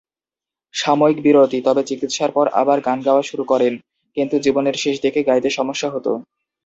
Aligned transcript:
সাময়িক 0.73 1.17
বিরতি, 1.23 1.59
তবে 1.65 1.81
চিকিৎসার 1.89 2.31
পর 2.31 2.45
আবার 2.61 2.77
গান 2.81 2.99
গাওয়া 3.01 3.23
শুরু 3.23 3.43
করেন, 3.43 3.73
কিন্তু 4.17 4.35
জীবনের 4.39 4.75
শেষদিকে 4.75 5.19
গাইতে 5.23 5.49
সমস্যা 5.49 5.89
হত। 5.89 6.07